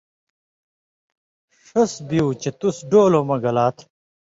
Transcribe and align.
ݜس 1.65 1.93
بیُو 2.07 2.25
چے 2.41 2.51
تُس 2.59 2.77
(ڈولؤں 2.89 3.25
مہ) 3.27 3.35
گلاں 3.43 3.71
تھہ 3.75 3.83